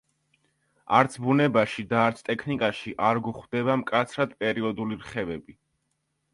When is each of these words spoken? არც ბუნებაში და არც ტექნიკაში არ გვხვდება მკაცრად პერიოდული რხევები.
არც 0.99 1.17
ბუნებაში 1.25 1.85
და 1.91 1.99
არც 2.05 2.23
ტექნიკაში 2.31 2.95
არ 3.11 3.21
გვხვდება 3.29 3.79
მკაცრად 3.85 4.37
პერიოდული 4.43 5.01
რხევები. 5.07 5.59